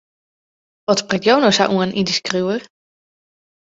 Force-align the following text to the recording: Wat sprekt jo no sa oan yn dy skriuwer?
Wat 0.87 1.01
sprekt 1.03 1.27
jo 1.27 1.35
no 1.39 1.49
sa 1.57 1.65
oan 1.75 1.95
yn 1.99 2.07
dy 2.07 2.13
skriuwer? 2.17 2.63